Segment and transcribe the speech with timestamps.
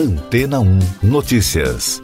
[0.00, 2.02] Antena 1 Notícias.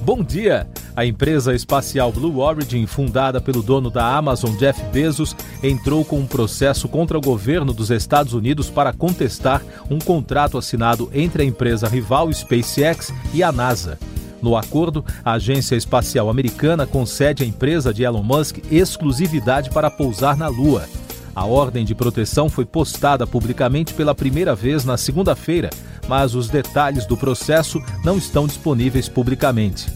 [0.00, 0.66] Bom dia!
[0.96, 6.26] A empresa espacial Blue Origin, fundada pelo dono da Amazon, Jeff Bezos, entrou com um
[6.26, 11.86] processo contra o governo dos Estados Unidos para contestar um contrato assinado entre a empresa
[11.86, 13.98] rival SpaceX e a NASA.
[14.40, 20.34] No acordo, a Agência Espacial Americana concede à empresa de Elon Musk exclusividade para pousar
[20.34, 20.88] na Lua.
[21.36, 25.68] A ordem de proteção foi postada publicamente pela primeira vez na segunda-feira,
[26.08, 29.86] mas os detalhes do processo não estão disponíveis publicamente.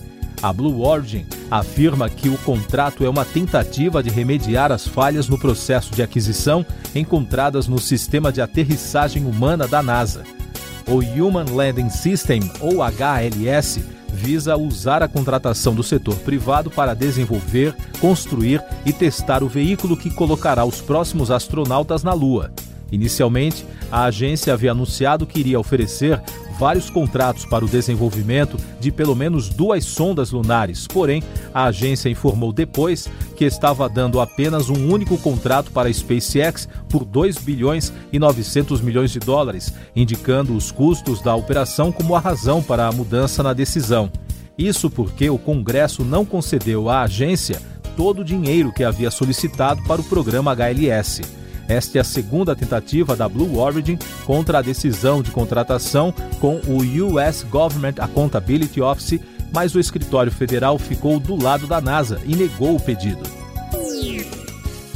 [0.43, 5.39] A Blue Origin afirma que o contrato é uma tentativa de remediar as falhas no
[5.39, 6.65] processo de aquisição
[6.95, 10.25] encontradas no sistema de aterrissagem humana da NASA.
[10.87, 17.75] O Human Landing System, ou HLS, visa usar a contratação do setor privado para desenvolver,
[18.01, 22.53] construir e testar o veículo que colocará os próximos astronautas na Lua.
[22.93, 26.21] Inicialmente, a agência havia anunciado que iria oferecer
[26.61, 30.87] vários contratos para o desenvolvimento de pelo menos duas sondas lunares.
[30.87, 31.23] Porém,
[31.55, 37.07] a agência informou depois que estava dando apenas um único contrato para a SpaceX por
[37.07, 42.63] 2 bilhões e 900 milhões de dólares, indicando os custos da operação como a razão
[42.63, 44.13] para a mudança na decisão.
[44.59, 47.63] Isso porque o Congresso não concedeu à agência
[47.97, 51.40] todo o dinheiro que havia solicitado para o programa HLS.
[51.71, 56.79] Esta é a segunda tentativa da Blue Origin contra a decisão de contratação com o
[57.17, 59.21] US Government Accountability Office,
[59.55, 63.23] mas o escritório federal ficou do lado da NASA e negou o pedido.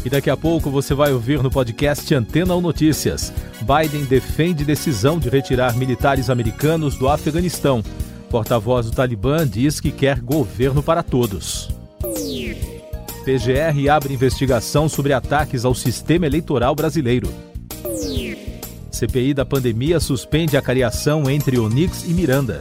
[0.05, 3.33] E daqui a pouco você vai ouvir no podcast Antena ou Notícias.
[3.61, 7.85] Biden defende decisão de retirar militares americanos do Afeganistão.
[8.29, 11.74] Porta-voz do Talibã diz que quer governo para todos.
[13.25, 17.29] PGR abre investigação sobre ataques ao sistema eleitoral brasileiro.
[18.91, 22.61] CPI da pandemia suspende a cariação entre Onix e Miranda.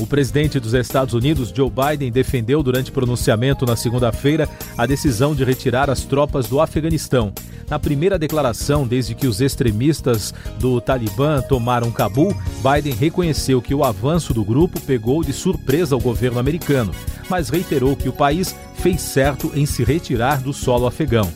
[0.00, 5.44] O presidente dos Estados Unidos, Joe Biden, defendeu durante pronunciamento na segunda-feira a decisão de
[5.44, 7.32] retirar as tropas do Afeganistão.
[7.68, 13.84] Na primeira declaração, desde que os extremistas do Talibã tomaram Cabul, Biden reconheceu que o
[13.84, 16.92] avanço do grupo pegou de surpresa o governo americano,
[17.28, 21.30] mas reiterou que o país fez certo em se retirar do solo afegão.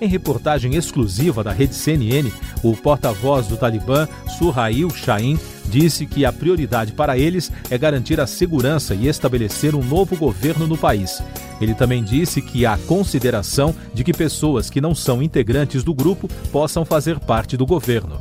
[0.00, 2.30] Em reportagem exclusiva da rede CNN,
[2.62, 8.26] o porta-voz do Talibã, Surhail Shahin, disse que a prioridade para eles é garantir a
[8.26, 11.22] segurança e estabelecer um novo governo no país.
[11.60, 16.28] Ele também disse que há consideração de que pessoas que não são integrantes do grupo
[16.52, 18.20] possam fazer parte do governo.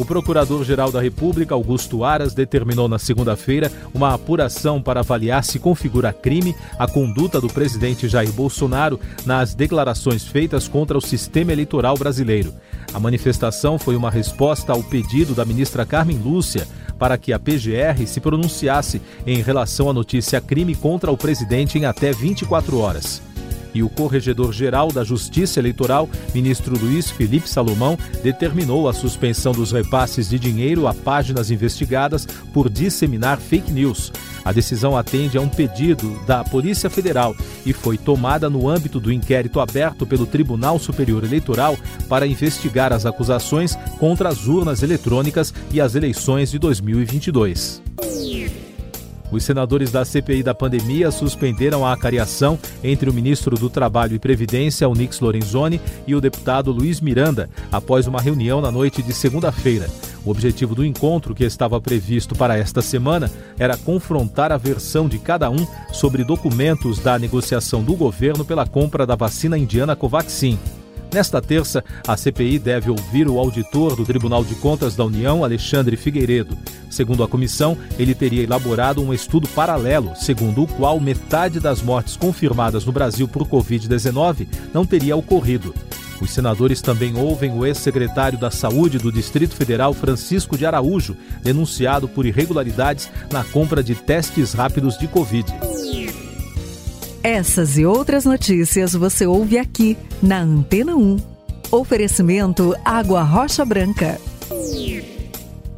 [0.00, 6.10] O Procurador-Geral da República, Augusto Aras, determinou na segunda-feira uma apuração para avaliar se configura
[6.10, 12.54] crime a conduta do presidente Jair Bolsonaro nas declarações feitas contra o sistema eleitoral brasileiro.
[12.94, 16.66] A manifestação foi uma resposta ao pedido da ministra Carmen Lúcia
[16.98, 21.84] para que a PGR se pronunciasse em relação à notícia crime contra o presidente em
[21.84, 23.20] até 24 horas
[23.74, 30.28] e o Corregedor-Geral da Justiça Eleitoral, ministro Luiz Felipe Salomão, determinou a suspensão dos repasses
[30.28, 34.12] de dinheiro a páginas investigadas por disseminar fake news.
[34.44, 39.12] A decisão atende a um pedido da Polícia Federal e foi tomada no âmbito do
[39.12, 41.76] inquérito aberto pelo Tribunal Superior Eleitoral
[42.08, 47.89] para investigar as acusações contra as urnas eletrônicas e as eleições de 2022.
[49.30, 54.18] Os senadores da CPI da pandemia suspenderam a acariação entre o ministro do Trabalho e
[54.18, 59.88] Previdência, Onix Lorenzoni, e o deputado Luiz Miranda, após uma reunião na noite de segunda-feira.
[60.24, 65.18] O objetivo do encontro, que estava previsto para esta semana, era confrontar a versão de
[65.18, 70.58] cada um sobre documentos da negociação do governo pela compra da vacina indiana Covaxin.
[71.12, 75.96] Nesta terça, a CPI deve ouvir o auditor do Tribunal de Contas da União, Alexandre
[75.96, 76.56] Figueiredo.
[76.88, 82.16] Segundo a comissão, ele teria elaborado um estudo paralelo, segundo o qual metade das mortes
[82.16, 85.74] confirmadas no Brasil por Covid-19 não teria ocorrido.
[86.20, 92.06] Os senadores também ouvem o ex-secretário da Saúde do Distrito Federal, Francisco de Araújo, denunciado
[92.08, 95.46] por irregularidades na compra de testes rápidos de Covid.
[97.22, 101.18] Essas e outras notícias você ouve aqui na Antena 1.
[101.70, 104.18] Oferecimento Água Rocha Branca.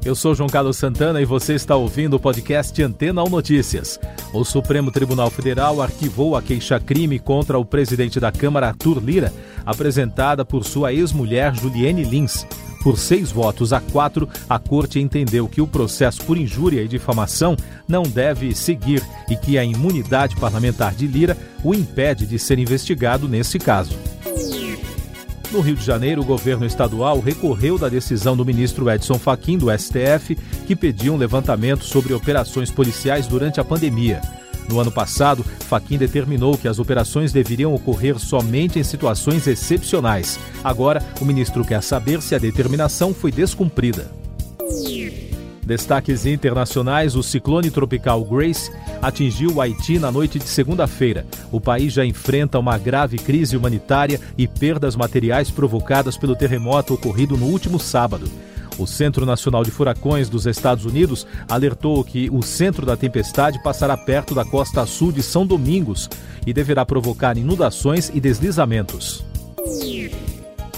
[0.05, 3.99] Eu sou João Carlos Santana e você está ouvindo o podcast Antena 1 Notícias.
[4.33, 9.33] O Supremo Tribunal Federal arquivou a queixa-crime contra o presidente da Câmara, Arthur Lira,
[9.67, 12.47] apresentada por sua ex-mulher Juliane Lins.
[12.83, 17.57] Por seis votos a quatro, a Corte entendeu que o processo por injúria e difamação
[17.87, 23.29] não deve seguir e que a imunidade parlamentar de Lira o impede de ser investigado
[23.29, 23.97] nesse caso.
[25.53, 29.67] No Rio de Janeiro, o governo estadual recorreu da decisão do ministro Edson Fachin do
[29.71, 30.35] STF,
[30.67, 34.21] que pediu um levantamento sobre operações policiais durante a pandemia.
[34.69, 40.39] No ano passado, Fachin determinou que as operações deveriam ocorrer somente em situações excepcionais.
[40.63, 44.11] Agora, o ministro quer saber se a determinação foi descumprida.
[45.65, 48.71] Destaques internacionais: o ciclone tropical Grace
[49.01, 51.27] atingiu o Haiti na noite de segunda-feira.
[51.51, 57.37] O país já enfrenta uma grave crise humanitária e perdas materiais provocadas pelo terremoto ocorrido
[57.37, 58.29] no último sábado.
[58.79, 63.97] O Centro Nacional de Furacões dos Estados Unidos alertou que o centro da tempestade passará
[63.97, 66.09] perto da costa sul de São Domingos
[66.47, 69.25] e deverá provocar inundações e deslizamentos.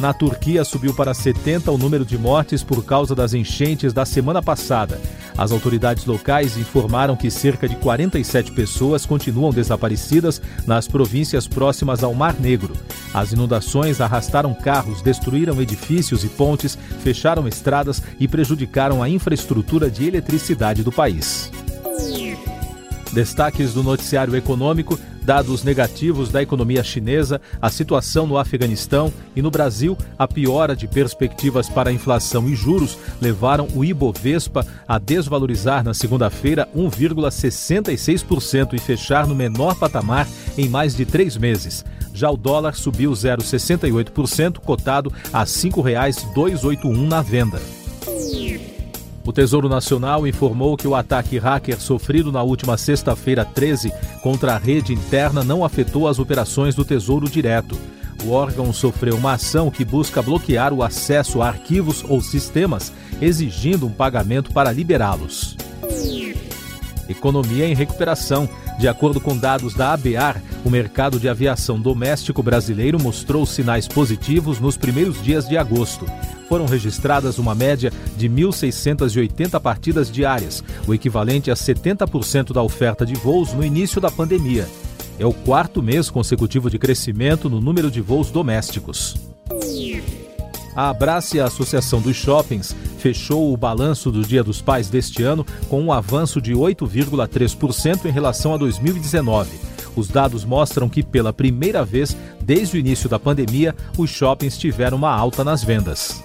[0.00, 4.42] Na Turquia, subiu para 70 o número de mortes por causa das enchentes da semana
[4.42, 5.00] passada.
[5.36, 12.14] As autoridades locais informaram que cerca de 47 pessoas continuam desaparecidas nas províncias próximas ao
[12.14, 12.74] Mar Negro.
[13.12, 20.06] As inundações arrastaram carros, destruíram edifícios e pontes, fecharam estradas e prejudicaram a infraestrutura de
[20.06, 21.50] eletricidade do país.
[23.12, 29.50] Destaques do noticiário econômico: dados negativos da economia chinesa, a situação no Afeganistão e no
[29.50, 35.94] Brasil, a piora de perspectivas para inflação e juros levaram o Ibovespa a desvalorizar na
[35.94, 41.84] segunda-feira 1,66% e fechar no menor patamar em mais de três meses.
[42.12, 47.60] Já o dólar subiu 0,68%, cotado a R$ 5,281 na venda.
[49.26, 53.90] O Tesouro Nacional informou que o ataque hacker sofrido na última sexta-feira 13
[54.22, 57.78] contra a rede interna não afetou as operações do Tesouro Direto.
[58.22, 63.86] O órgão sofreu uma ação que busca bloquear o acesso a arquivos ou sistemas, exigindo
[63.86, 65.56] um pagamento para liberá-los.
[67.08, 68.48] Economia em recuperação.
[68.78, 74.58] De acordo com dados da ABAR, o mercado de aviação doméstico brasileiro mostrou sinais positivos
[74.58, 76.06] nos primeiros dias de agosto
[76.54, 83.12] foram registradas uma média de 1.680 partidas diárias, o equivalente a 70% da oferta de
[83.14, 84.68] voos no início da pandemia.
[85.18, 89.16] É o quarto mês consecutivo de crescimento no número de voos domésticos.
[90.76, 95.44] A Abrace, a Associação dos Shoppings, fechou o balanço do Dia dos Pais deste ano
[95.68, 99.50] com um avanço de 8,3% em relação a 2019.
[99.96, 104.96] Os dados mostram que, pela primeira vez desde o início da pandemia, os shoppings tiveram
[104.96, 106.22] uma alta nas vendas.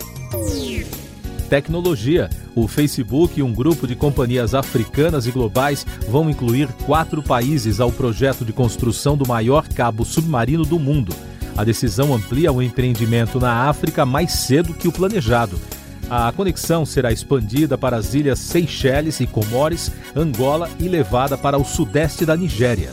[1.49, 2.29] Tecnologia.
[2.55, 7.91] O Facebook e um grupo de companhias africanas e globais vão incluir quatro países ao
[7.91, 11.13] projeto de construção do maior cabo submarino do mundo.
[11.57, 15.59] A decisão amplia o empreendimento na África mais cedo que o planejado.
[16.09, 21.65] A conexão será expandida para as ilhas Seychelles e Comores, Angola e levada para o
[21.65, 22.91] sudeste da Nigéria.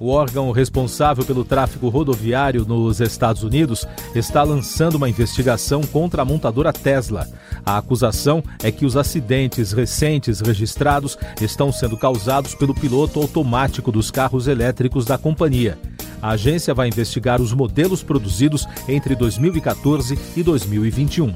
[0.00, 3.84] O órgão responsável pelo tráfego rodoviário nos Estados Unidos
[4.14, 7.26] está lançando uma investigação contra a montadora Tesla.
[7.66, 14.10] A acusação é que os acidentes recentes registrados estão sendo causados pelo piloto automático dos
[14.10, 15.76] carros elétricos da companhia.
[16.22, 21.34] A agência vai investigar os modelos produzidos entre 2014 e 2021.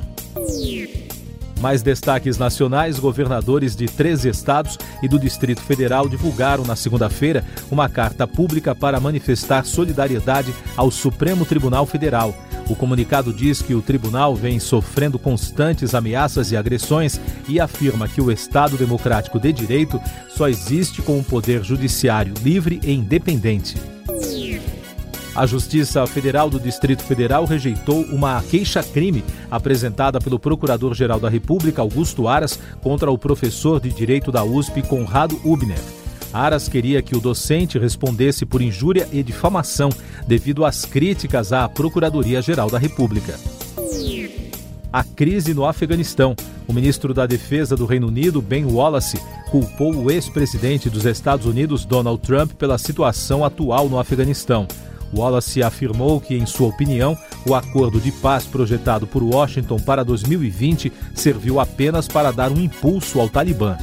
[1.62, 7.88] Mais destaques nacionais: governadores de 13 estados e do Distrito Federal divulgaram na segunda-feira uma
[7.88, 12.34] carta pública para manifestar solidariedade ao Supremo Tribunal Federal.
[12.68, 18.20] O comunicado diz que o tribunal vem sofrendo constantes ameaças e agressões e afirma que
[18.20, 23.91] o Estado Democrático de Direito só existe com um poder judiciário livre e independente.
[25.34, 32.28] A Justiça Federal do Distrito Federal rejeitou uma queixa-crime apresentada pelo Procurador-Geral da República, Augusto
[32.28, 35.80] Aras, contra o professor de Direito da USP, Conrado Ubner.
[36.34, 39.88] Aras queria que o docente respondesse por injúria e difamação
[40.26, 43.38] devido às críticas à Procuradoria-Geral da República.
[44.92, 46.36] A crise no Afeganistão.
[46.68, 49.18] O ministro da Defesa do Reino Unido, Ben Wallace,
[49.50, 54.68] culpou o ex-presidente dos Estados Unidos, Donald Trump, pela situação atual no Afeganistão.
[55.12, 57.16] Wallace afirmou que, em sua opinião,
[57.46, 63.20] o acordo de paz projetado por Washington para 2020 serviu apenas para dar um impulso
[63.20, 63.76] ao Talibã.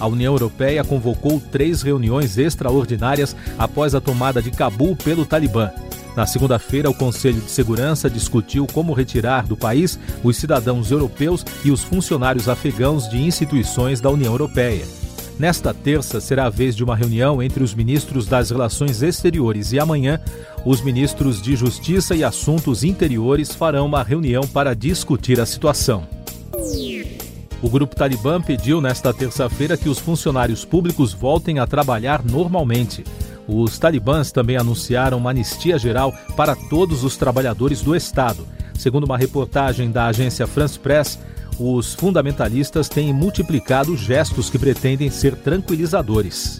[0.00, 5.70] A União Europeia convocou três reuniões extraordinárias após a tomada de Cabul pelo Talibã.
[6.16, 11.70] Na segunda-feira, o Conselho de Segurança discutiu como retirar do país os cidadãos europeus e
[11.70, 14.99] os funcionários afegãos de instituições da União Europeia.
[15.40, 19.78] Nesta terça será a vez de uma reunião entre os ministros das Relações Exteriores e
[19.78, 20.20] amanhã
[20.66, 26.06] os ministros de Justiça e Assuntos Interiores farão uma reunião para discutir a situação.
[27.62, 33.02] O grupo Talibã pediu nesta terça-feira que os funcionários públicos voltem a trabalhar normalmente.
[33.48, 38.46] Os talibãs também anunciaram uma anistia geral para todos os trabalhadores do Estado.
[38.74, 41.18] Segundo uma reportagem da agência France Press,
[41.60, 46.58] os fundamentalistas têm multiplicado gestos que pretendem ser tranquilizadores.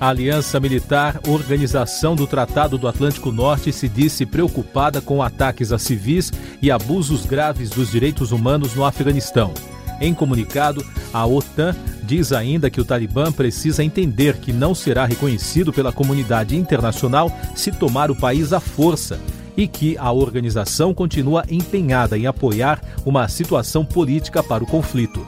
[0.00, 5.78] A Aliança Militar, organização do Tratado do Atlântico Norte, se disse preocupada com ataques a
[5.78, 9.54] civis e abusos graves dos direitos humanos no Afeganistão.
[10.00, 15.72] Em comunicado, a OTAN diz ainda que o Talibã precisa entender que não será reconhecido
[15.72, 19.18] pela comunidade internacional se tomar o país à força
[19.56, 25.26] e que a organização continua empenhada em apoiar uma situação política para o conflito.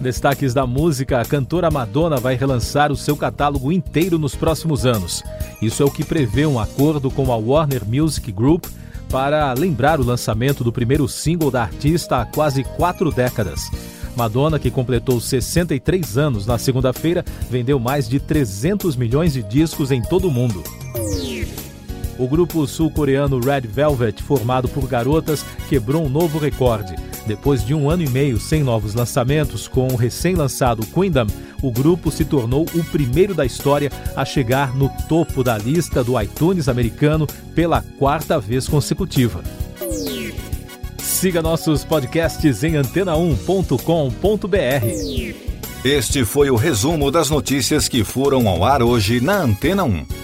[0.00, 5.22] Destaques da música: a cantora Madonna vai relançar o seu catálogo inteiro nos próximos anos.
[5.62, 8.66] Isso é o que prevê um acordo com a Warner Music Group
[9.08, 13.70] para lembrar o lançamento do primeiro single da artista há quase quatro décadas.
[14.16, 20.02] Madonna, que completou 63 anos na segunda-feira, vendeu mais de 300 milhões de discos em
[20.02, 20.62] todo o mundo.
[22.18, 26.94] O grupo sul-coreano Red Velvet, formado por garotas, quebrou um novo recorde.
[27.26, 31.26] Depois de um ano e meio sem novos lançamentos, com o recém-lançado Queendom,
[31.62, 36.20] o grupo se tornou o primeiro da história a chegar no topo da lista do
[36.20, 39.42] iTunes americano pela quarta vez consecutiva.
[40.98, 45.54] Siga nossos podcasts em antena1.com.br.
[45.84, 50.23] Este foi o resumo das notícias que foram ao ar hoje na Antena 1.